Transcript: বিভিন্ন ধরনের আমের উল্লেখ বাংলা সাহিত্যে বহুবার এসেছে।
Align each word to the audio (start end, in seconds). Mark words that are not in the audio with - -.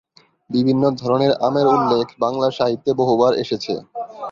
বিভিন্ন 0.49 0.83
ধরনের 1.01 1.31
আমের 1.47 1.67
উল্লেখ 1.75 2.07
বাংলা 2.19 2.47
সাহিত্যে 2.57 2.91
বহুবার 2.99 3.33
এসেছে। 3.43 3.73